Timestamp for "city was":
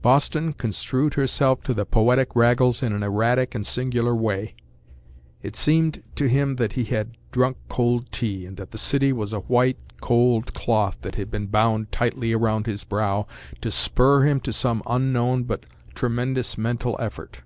8.78-9.34